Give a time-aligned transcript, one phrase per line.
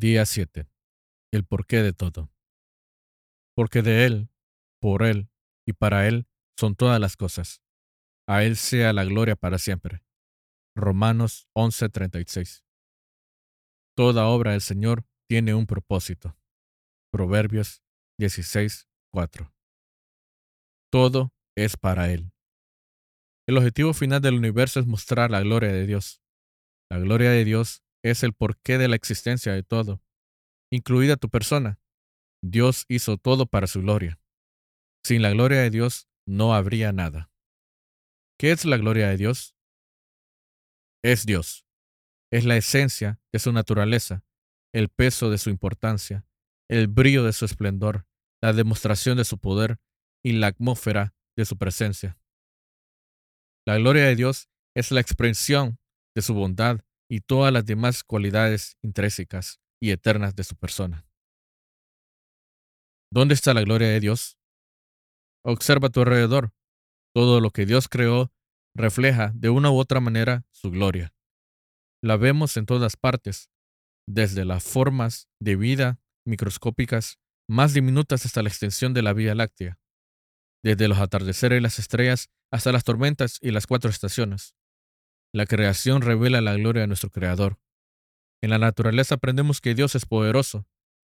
[0.00, 0.66] Día 7.
[1.30, 2.32] El porqué de todo.
[3.54, 4.30] Porque de Él,
[4.80, 5.28] por Él
[5.68, 6.26] y para Él
[6.58, 7.62] son todas las cosas.
[8.26, 10.02] A Él sea la gloria para siempre.
[10.74, 12.64] Romanos 11:36.
[13.94, 16.34] Toda obra del Señor tiene un propósito.
[17.12, 17.82] Proverbios
[18.18, 19.52] 16:4.
[20.90, 22.32] Todo es para Él.
[23.46, 26.22] El objetivo final del universo es mostrar la gloria de Dios.
[26.90, 30.02] La gloria de Dios es el porqué de la existencia de todo,
[30.70, 31.80] incluida tu persona.
[32.42, 34.18] Dios hizo todo para su gloria.
[35.04, 37.30] Sin la gloria de Dios no habría nada.
[38.38, 39.54] ¿Qué es la gloria de Dios?
[41.02, 41.66] Es Dios.
[42.32, 44.24] Es la esencia de su naturaleza,
[44.72, 46.24] el peso de su importancia,
[46.68, 48.06] el brillo de su esplendor,
[48.40, 49.78] la demostración de su poder
[50.22, 52.18] y la atmósfera de su presencia.
[53.66, 55.78] La gloria de Dios es la expresión
[56.14, 56.80] de su bondad
[57.10, 61.04] y todas las demás cualidades intrínsecas y eternas de su persona.
[63.12, 64.38] ¿Dónde está la gloria de Dios?
[65.44, 66.52] Observa a tu alrededor.
[67.12, 68.32] Todo lo que Dios creó
[68.76, 71.12] refleja de una u otra manera su gloria.
[72.00, 73.50] La vemos en todas partes,
[74.08, 79.80] desde las formas de vida microscópicas más diminutas hasta la extensión de la Vía Láctea,
[80.62, 84.54] desde los atardeceres y las estrellas hasta las tormentas y las cuatro estaciones.
[85.32, 87.60] La creación revela la gloria de nuestro Creador.
[88.42, 90.66] En la naturaleza aprendemos que Dios es poderoso,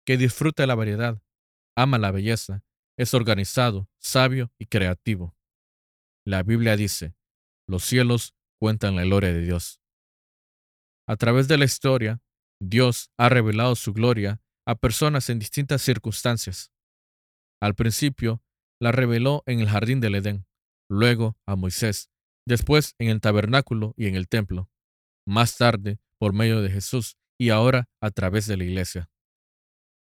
[0.05, 1.21] que disfruta de la variedad,
[1.77, 2.63] ama la belleza,
[2.97, 5.35] es organizado, sabio y creativo.
[6.25, 7.15] La Biblia dice,
[7.67, 9.81] los cielos cuentan la gloria de Dios.
[11.07, 12.21] A través de la historia,
[12.59, 16.71] Dios ha revelado su gloria a personas en distintas circunstancias.
[17.61, 18.43] Al principio,
[18.79, 20.45] la reveló en el jardín del Edén,
[20.89, 22.11] luego a Moisés,
[22.45, 24.69] después en el tabernáculo y en el templo,
[25.25, 29.09] más tarde por medio de Jesús y ahora a través de la iglesia.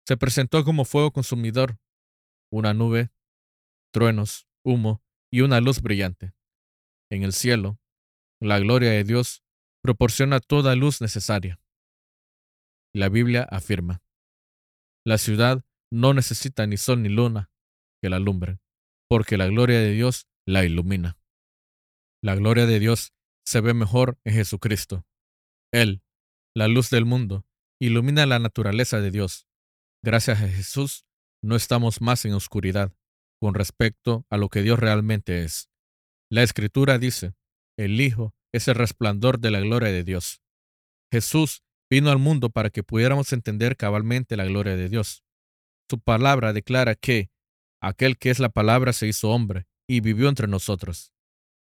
[0.06, 1.78] Se presentó como fuego consumidor,
[2.50, 3.10] una nube,
[3.92, 6.32] truenos, humo y una luz brillante.
[7.10, 7.78] En el cielo,
[8.40, 9.42] la gloria de Dios
[9.82, 11.60] proporciona toda luz necesaria.
[12.94, 14.02] La Biblia afirma,
[15.04, 17.50] la ciudad no necesita ni sol ni luna
[18.02, 18.60] que la alumbren,
[19.08, 21.17] porque la gloria de Dios la ilumina.
[22.20, 23.12] La gloria de Dios
[23.44, 25.06] se ve mejor en Jesucristo.
[25.72, 26.02] Él,
[26.52, 27.46] la luz del mundo,
[27.80, 29.46] ilumina la naturaleza de Dios.
[30.02, 31.06] Gracias a Jesús,
[31.44, 32.92] no estamos más en oscuridad
[33.40, 35.70] con respecto a lo que Dios realmente es.
[36.28, 37.34] La Escritura dice,
[37.78, 40.42] el Hijo es el resplandor de la gloria de Dios.
[41.12, 45.22] Jesús vino al mundo para que pudiéramos entender cabalmente la gloria de Dios.
[45.88, 47.30] Su palabra declara que
[47.80, 51.12] aquel que es la palabra se hizo hombre y vivió entre nosotros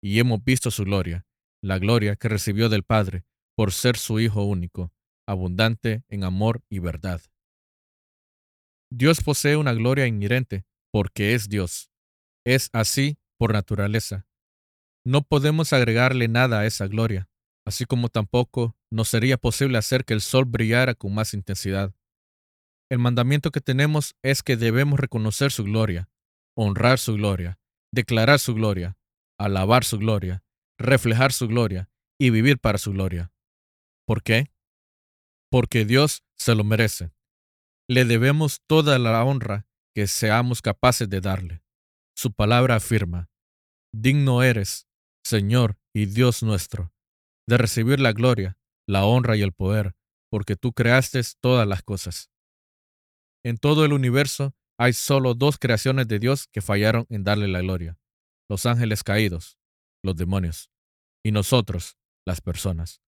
[0.02, 1.24] y hemos visto su gloria,
[1.62, 3.24] la gloria que recibió del Padre
[3.56, 4.92] por ser su Hijo único,
[5.26, 7.20] abundante en amor y verdad.
[8.90, 11.90] Dios posee una gloria inherente porque es Dios.
[12.44, 14.26] Es así por naturaleza.
[15.04, 17.28] No podemos agregarle nada a esa gloria,
[17.66, 21.94] así como tampoco nos sería posible hacer que el sol brillara con más intensidad.
[22.90, 26.10] El mandamiento que tenemos es que debemos reconocer su gloria,
[26.54, 27.58] honrar su gloria,
[27.92, 28.96] declarar su gloria,
[29.44, 30.44] alabar su gloria,
[30.78, 33.32] reflejar su gloria y vivir para su gloria.
[34.06, 34.52] ¿Por qué?
[35.50, 37.12] Porque Dios se lo merece.
[37.88, 41.62] Le debemos toda la honra que seamos capaces de darle.
[42.16, 43.30] Su palabra afirma,
[43.92, 44.86] digno eres,
[45.24, 46.92] Señor y Dios nuestro,
[47.48, 49.94] de recibir la gloria, la honra y el poder,
[50.30, 52.30] porque tú creaste todas las cosas.
[53.44, 57.60] En todo el universo hay solo dos creaciones de Dios que fallaron en darle la
[57.60, 57.98] gloria
[58.52, 59.58] los ángeles caídos,
[60.04, 60.70] los demonios,
[61.24, 61.96] y nosotros,
[62.26, 63.00] las personas.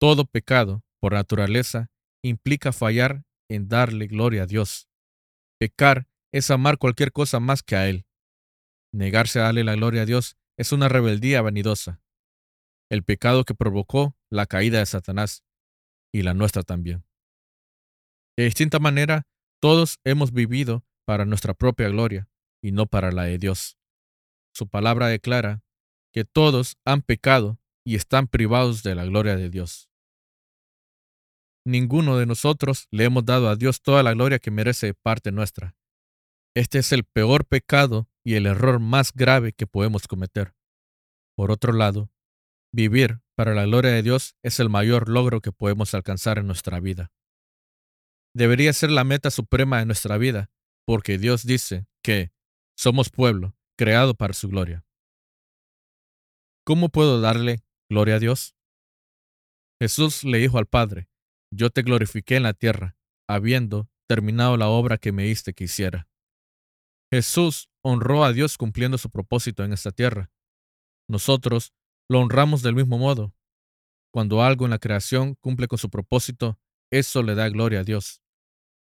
[0.00, 1.90] Todo pecado, por naturaleza,
[2.24, 4.88] implica fallar en darle gloria a Dios.
[5.60, 8.06] Pecar es amar cualquier cosa más que a Él.
[8.90, 12.00] Negarse a darle la gloria a Dios es una rebeldía vanidosa.
[12.88, 15.44] El pecado que provocó la caída de Satanás,
[16.10, 17.04] y la nuestra también.
[18.34, 19.26] De distinta manera,
[19.60, 22.30] todos hemos vivido para nuestra propia gloria
[22.62, 23.77] y no para la de Dios.
[24.54, 25.62] Su palabra declara
[26.12, 29.88] que todos han pecado y están privados de la gloria de Dios.
[31.64, 35.76] Ninguno de nosotros le hemos dado a Dios toda la gloria que merece parte nuestra.
[36.54, 40.54] Este es el peor pecado y el error más grave que podemos cometer.
[41.36, 42.10] Por otro lado,
[42.72, 46.80] vivir para la gloria de Dios es el mayor logro que podemos alcanzar en nuestra
[46.80, 47.12] vida.
[48.34, 50.50] Debería ser la meta suprema de nuestra vida,
[50.86, 52.32] porque Dios dice que
[52.76, 54.84] somos pueblo creado para su gloria.
[56.66, 58.56] ¿Cómo puedo darle gloria a Dios?
[59.80, 61.08] Jesús le dijo al Padre,
[61.50, 62.98] yo te glorifiqué en la tierra,
[63.28, 66.08] habiendo terminado la obra que me diste que hiciera.
[67.12, 70.32] Jesús honró a Dios cumpliendo su propósito en esta tierra.
[71.08, 71.72] Nosotros
[72.10, 73.32] lo honramos del mismo modo.
[74.12, 76.58] Cuando algo en la creación cumple con su propósito,
[76.90, 78.22] eso le da gloria a Dios.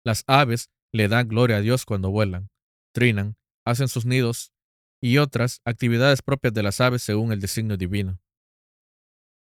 [0.05, 2.49] Las aves le dan gloria a Dios cuando vuelan,
[2.93, 4.54] trinan, hacen sus nidos
[5.01, 8.19] y otras actividades propias de las aves según el designio divino.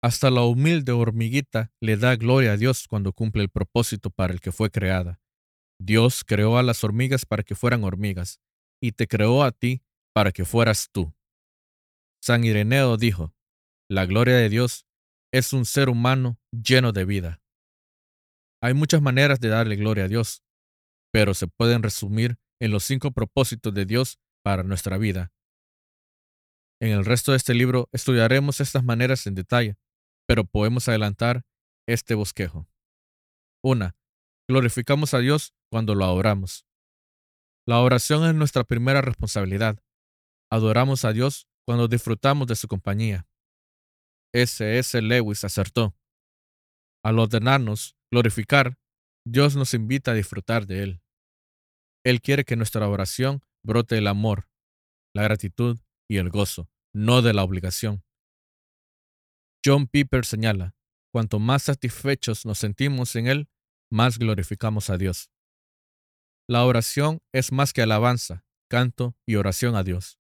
[0.03, 4.41] Hasta la humilde hormiguita le da gloria a Dios cuando cumple el propósito para el
[4.41, 5.21] que fue creada.
[5.79, 8.41] Dios creó a las hormigas para que fueran hormigas,
[8.83, 9.83] y te creó a ti
[10.15, 11.15] para que fueras tú.
[12.23, 13.35] San Ireneo dijo,
[13.89, 14.87] la gloria de Dios
[15.33, 17.43] es un ser humano lleno de vida.
[18.63, 20.43] Hay muchas maneras de darle gloria a Dios,
[21.13, 25.33] pero se pueden resumir en los cinco propósitos de Dios para nuestra vida.
[26.81, 29.77] En el resto de este libro estudiaremos estas maneras en detalle,
[30.27, 31.45] pero podemos adelantar
[31.87, 32.69] este bosquejo.
[33.63, 33.93] 1.
[34.49, 36.67] Glorificamos a Dios cuando lo adoramos.
[37.67, 39.83] La oración es nuestra primera responsabilidad.
[40.51, 43.29] Adoramos a Dios cuando disfrutamos de su compañía.
[44.33, 44.79] S.
[44.79, 45.03] S.
[45.03, 45.95] Lewis acertó.
[47.05, 48.79] Al ordenarnos glorificar,
[49.27, 51.03] Dios nos invita a disfrutar de Él.
[52.05, 54.49] Él quiere que nuestra oración brote el amor,
[55.15, 55.79] la gratitud
[56.09, 58.05] y el gozo, no de la obligación.
[59.65, 60.75] John Piper señala,
[61.13, 63.49] cuanto más satisfechos nos sentimos en Él,
[63.91, 65.31] más glorificamos a Dios.
[66.49, 70.19] La oración es más que alabanza, canto y oración a Dios.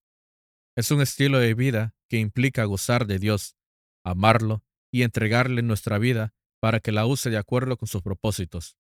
[0.77, 3.57] Es un estilo de vida que implica gozar de Dios,
[4.05, 8.77] amarlo y entregarle nuestra vida para que la use de acuerdo con sus propósitos.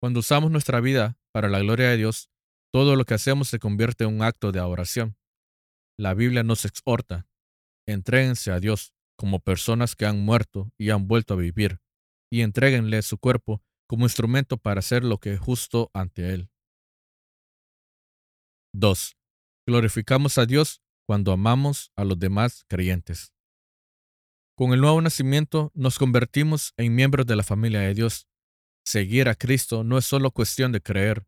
[0.00, 2.30] Cuando usamos nuestra vida para la gloria de Dios,
[2.74, 5.16] todo lo que hacemos se convierte en un acto de adoración.
[5.96, 7.28] La Biblia nos exhorta,
[7.86, 11.78] entréguense a Dios, como personas que han muerto y han vuelto a vivir,
[12.32, 16.50] y entréguenle su cuerpo como instrumento para hacer lo que es justo ante Él.
[18.74, 19.16] 2.
[19.68, 23.32] Glorificamos a Dios cuando amamos a los demás creyentes.
[24.56, 28.26] Con el nuevo nacimiento nos convertimos en miembros de la familia de Dios.
[28.84, 31.24] Seguir a Cristo no es solo cuestión de creer,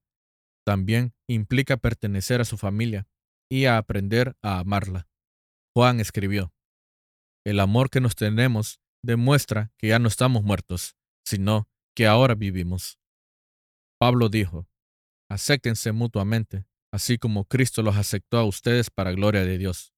[0.66, 3.06] también implica pertenecer a su familia
[3.48, 5.08] y a aprender a amarla.
[5.74, 6.52] Juan escribió,
[7.44, 12.98] el amor que nos tenemos demuestra que ya no estamos muertos, sino que ahora vivimos.
[14.00, 14.68] Pablo dijo,
[15.30, 19.94] acéptense mutuamente, así como Cristo los aceptó a ustedes para gloria de Dios.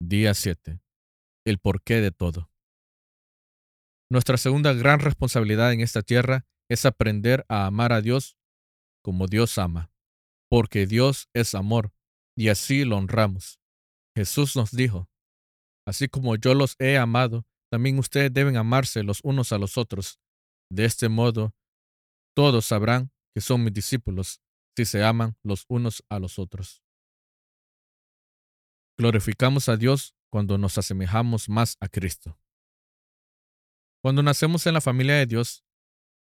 [0.00, 0.80] Día 7.
[1.44, 2.48] El porqué de todo.
[4.08, 8.36] Nuestra segunda gran responsabilidad en esta tierra es aprender a amar a Dios
[9.02, 9.92] como Dios ama,
[10.48, 11.92] porque Dios es amor,
[12.36, 13.60] y así lo honramos.
[14.16, 15.08] Jesús nos dijo,
[15.86, 20.20] Así como yo los he amado, también ustedes deben amarse los unos a los otros.
[20.70, 21.54] De este modo,
[22.34, 24.40] todos sabrán que son mis discípulos
[24.76, 26.82] si se aman los unos a los otros.
[28.98, 32.38] Glorificamos a Dios cuando nos asemejamos más a Cristo.
[34.02, 35.64] Cuando nacemos en la familia de Dios,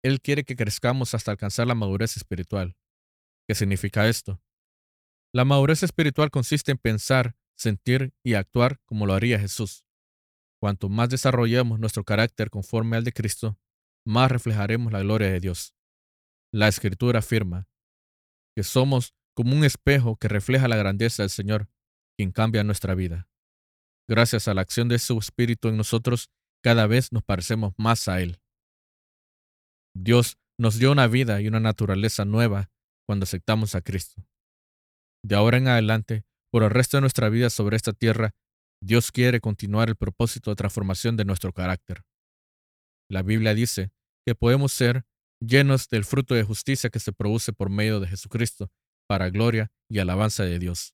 [0.06, 2.78] Él quiere que crezcamos hasta alcanzar la madurez espiritual.
[3.48, 4.40] ¿Qué significa esto?
[5.34, 9.84] La madurez espiritual consiste en pensar sentir y actuar como lo haría Jesús.
[10.62, 13.58] Cuanto más desarrollemos nuestro carácter conforme al de Cristo,
[14.06, 15.74] más reflejaremos la gloria de Dios.
[16.54, 17.68] La Escritura afirma
[18.56, 21.68] que somos como un espejo que refleja la grandeza del Señor,
[22.16, 23.28] quien cambia nuestra vida.
[24.08, 26.30] Gracias a la acción de su Espíritu en nosotros,
[26.62, 28.40] cada vez nos parecemos más a Él.
[29.96, 32.70] Dios nos dio una vida y una naturaleza nueva
[33.08, 34.28] cuando aceptamos a Cristo.
[35.24, 38.36] De ahora en adelante, por el resto de nuestra vida sobre esta tierra,
[38.82, 42.04] Dios quiere continuar el propósito de transformación de nuestro carácter.
[43.10, 43.92] La Biblia dice
[44.26, 45.06] que podemos ser
[45.40, 48.72] llenos del fruto de justicia que se produce por medio de Jesucristo,
[49.08, 50.94] para gloria y alabanza de Dios.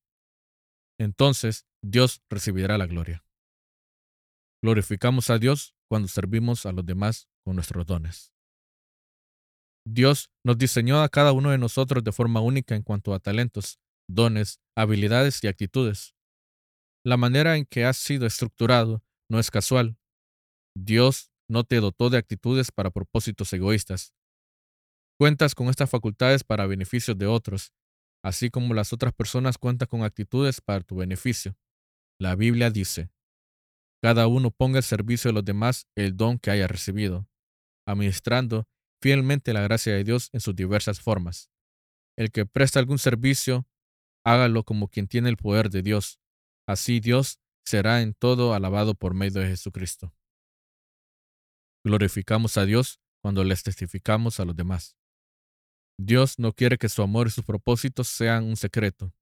[1.00, 3.26] Entonces Dios recibirá la gloria.
[4.62, 8.32] Glorificamos a Dios cuando servimos a los demás con nuestros dones.
[9.86, 13.80] Dios nos diseñó a cada uno de nosotros de forma única en cuanto a talentos,
[14.08, 16.16] dones, habilidades y actitudes.
[17.04, 19.98] La manera en que has sido estructurado no es casual.
[20.76, 24.14] Dios no te dotó de actitudes para propósitos egoístas.
[25.20, 27.74] Cuentas con estas facultades para beneficio de otros,
[28.24, 31.56] así como las otras personas cuentan con actitudes para tu beneficio.
[32.20, 33.10] La Biblia dice,
[34.02, 37.28] cada uno ponga al servicio de los demás el don que haya recibido,
[37.88, 38.68] administrando
[39.02, 41.50] fielmente la gracia de Dios en sus diversas formas.
[42.18, 43.68] El que presta algún servicio
[44.24, 46.20] hágalo como quien tiene el poder de Dios.
[46.68, 50.14] Así Dios será en todo alabado por medio de Jesucristo.
[51.84, 54.96] glorificamos a Dios cuando les testificamos a los demás.
[55.98, 59.14] Dios no quiere que su amor y sus propósitos sean un secreto.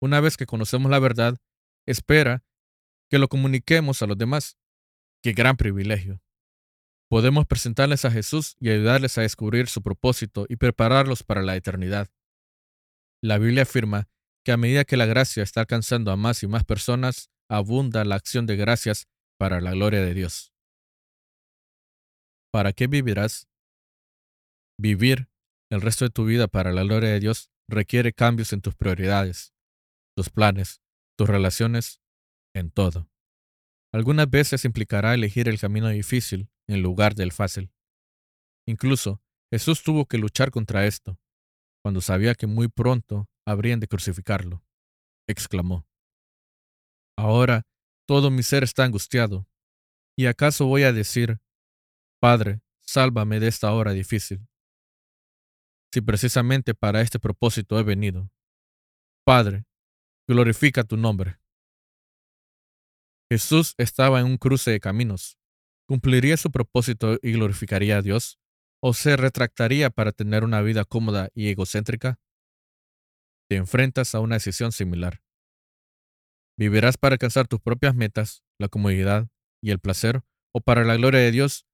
[0.00, 1.36] Una vez que conocemos la verdad,
[1.86, 2.44] espera
[3.08, 4.58] que lo comuniquemos a los demás.
[5.22, 6.20] ¡Qué gran privilegio!
[7.08, 12.08] Podemos presentarles a Jesús y ayudarles a descubrir su propósito y prepararlos para la eternidad.
[13.22, 14.08] La Biblia afirma
[14.44, 18.16] que a medida que la gracia está alcanzando a más y más personas, abunda la
[18.16, 20.52] acción de gracias para la gloria de Dios.
[22.52, 23.48] ¿Para qué vivirás?
[24.78, 25.28] Vivir
[25.70, 29.54] el resto de tu vida para la gloria de Dios requiere cambios en tus prioridades,
[30.16, 30.82] tus planes,
[31.16, 32.00] tus relaciones,
[32.54, 33.10] en todo.
[33.92, 37.72] Algunas veces implicará elegir el camino difícil en lugar del fácil.
[38.66, 41.18] Incluso Jesús tuvo que luchar contra esto,
[41.82, 44.62] cuando sabía que muy pronto habrían de crucificarlo.
[45.26, 45.88] Exclamó,
[47.18, 47.66] Ahora
[48.06, 49.48] todo mi ser está angustiado.
[50.16, 51.40] ¿Y acaso voy a decir,
[52.20, 54.46] Padre, sálvame de esta hora difícil?
[55.92, 58.30] Si precisamente para este propósito he venido.
[59.24, 59.64] Padre,
[60.28, 61.40] glorifica tu nombre.
[63.30, 65.37] Jesús estaba en un cruce de caminos.
[65.88, 68.38] ¿Cumpliría su propósito y glorificaría a Dios?
[68.82, 72.20] ¿O se retractaría para tener una vida cómoda y egocéntrica?
[73.48, 75.22] Te enfrentas a una decisión similar.
[76.58, 79.28] ¿Vivirás para alcanzar tus propias metas, la comodidad
[79.62, 80.20] y el placer,
[80.52, 81.66] o para la gloria de Dios,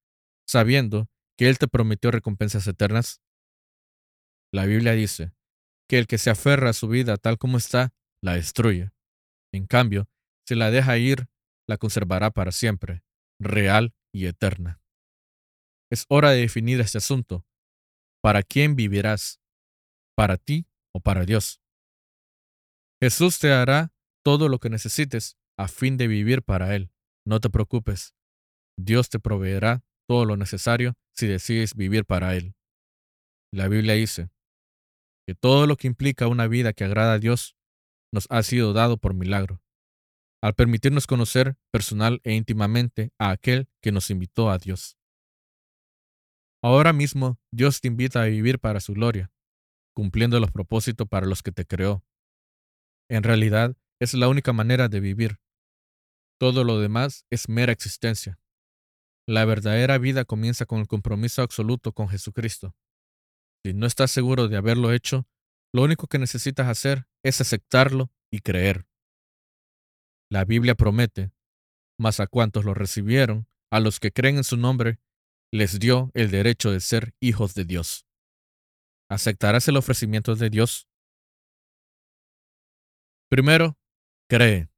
[0.47, 3.21] sabiendo que Él te prometió recompensas eternas?
[4.52, 5.33] La Biblia dice
[5.88, 7.92] que el que se aferra a su vida tal como está,
[8.23, 8.92] la destruye.
[9.52, 10.09] En cambio,
[10.47, 11.26] si la deja ir,
[11.66, 13.02] la conservará para siempre,
[13.40, 14.80] real y eterna.
[15.90, 17.44] Es hora de definir este asunto.
[18.23, 19.40] ¿Para quién vivirás?
[20.16, 21.61] ¿Para ti o para Dios?
[23.02, 23.92] Jesús te hará
[24.25, 26.92] todo lo que necesites a fin de vivir para Él.
[27.26, 28.14] No te preocupes.
[28.78, 32.54] Dios te proveerá todo lo necesario si decides vivir para Él.
[33.52, 34.30] La Biblia dice
[35.26, 37.56] que todo lo que implica una vida que agrada a Dios
[38.12, 39.63] nos ha sido dado por milagro
[40.44, 44.98] al permitirnos conocer personal e íntimamente a aquel que nos invitó a Dios.
[46.62, 49.32] Ahora mismo Dios te invita a vivir para su gloria,
[49.94, 52.04] cumpliendo los propósitos para los que te creó.
[53.08, 55.40] En realidad, es la única manera de vivir.
[56.38, 58.38] Todo lo demás es mera existencia.
[59.26, 62.76] La verdadera vida comienza con el compromiso absoluto con Jesucristo.
[63.64, 65.26] Si no estás seguro de haberlo hecho,
[65.72, 68.86] lo único que necesitas hacer es aceptarlo y creer.
[70.30, 71.32] La Biblia promete,
[71.98, 74.98] mas a cuantos lo recibieron, a los que creen en su nombre,
[75.52, 78.06] les dio el derecho de ser hijos de Dios.
[79.08, 80.88] ¿Aceptarás el ofrecimiento de Dios?
[83.30, 83.78] Primero,
[84.28, 84.68] cree.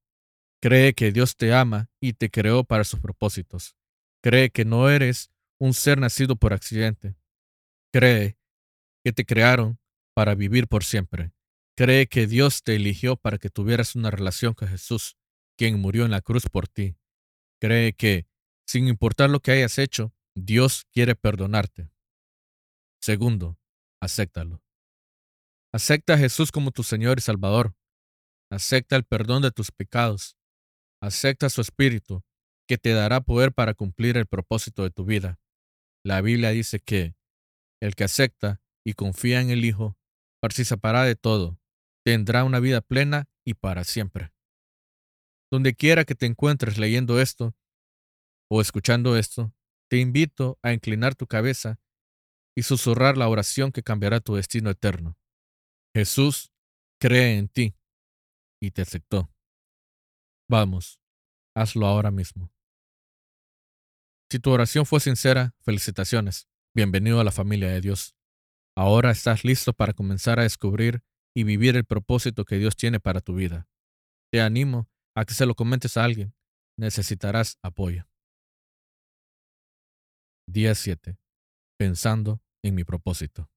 [0.62, 3.76] Cree que Dios te ama y te creó para sus propósitos.
[4.22, 7.16] Cree que no eres un ser nacido por accidente.
[7.92, 8.38] Cree
[9.04, 9.78] que te crearon
[10.14, 11.32] para vivir por siempre.
[11.76, 15.16] Cree que Dios te eligió para que tuvieras una relación con Jesús
[15.56, 16.96] quien murió en la cruz por ti.
[17.60, 18.26] Cree que,
[18.66, 21.90] sin importar lo que hayas hecho, Dios quiere perdonarte.
[23.00, 23.58] Segundo,
[24.00, 24.62] acéptalo.
[25.72, 27.74] Acepta a Jesús como tu Señor y Salvador.
[28.50, 30.36] Acepta el perdón de tus pecados.
[31.00, 32.22] Acepta su Espíritu,
[32.66, 35.38] que te dará poder para cumplir el propósito de tu vida.
[36.04, 37.14] La Biblia dice que
[37.80, 39.96] el que acepta y confía en el Hijo
[40.40, 41.58] participará de todo,
[42.04, 44.32] tendrá una vida plena y para siempre.
[45.50, 47.54] Donde quiera que te encuentres leyendo esto
[48.50, 49.54] o escuchando esto,
[49.88, 51.78] te invito a inclinar tu cabeza
[52.56, 55.16] y susurrar la oración que cambiará tu destino eterno.
[55.94, 56.52] Jesús
[57.00, 57.76] cree en ti
[58.60, 59.30] y te aceptó.
[60.48, 61.00] Vamos,
[61.54, 62.52] hazlo ahora mismo.
[64.30, 66.48] Si tu oración fue sincera, felicitaciones.
[66.74, 68.16] Bienvenido a la familia de Dios.
[68.76, 71.02] Ahora estás listo para comenzar a descubrir
[71.34, 73.68] y vivir el propósito que Dios tiene para tu vida.
[74.32, 76.34] Te animo a que se lo comentes a alguien.
[76.78, 78.06] Necesitarás apoyo.
[80.46, 81.18] Día 7.
[81.78, 83.50] Pensando en mi propósito.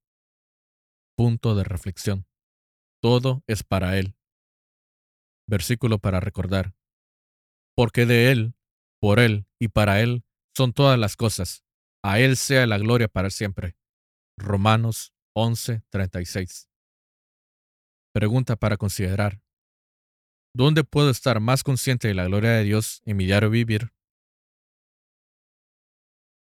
[1.17, 2.25] Punto de reflexión.
[3.01, 4.15] Todo es para Él.
[5.47, 6.73] Versículo para recordar.
[7.75, 8.55] Porque de Él,
[9.01, 10.23] por Él y para Él
[10.55, 11.65] son todas las cosas.
[12.03, 13.75] A Él sea la gloria para siempre.
[14.37, 16.69] Romanos 11:36.
[18.13, 19.41] Pregunta para considerar.
[20.53, 23.91] ¿Dónde puedo estar más consciente de la gloria de Dios en mi diario vivir?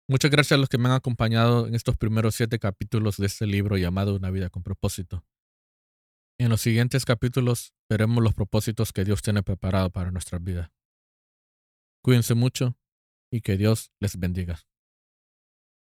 [0.08, 3.48] Muchas gracias a los que me han acompañado en estos primeros siete capítulos de este
[3.48, 5.26] libro llamado Una vida con propósito.
[6.38, 10.74] En los siguientes capítulos veremos los propósitos que Dios tiene preparado para nuestra vida.
[12.04, 12.78] Cuídense mucho
[13.32, 14.60] y que Dios les bendiga.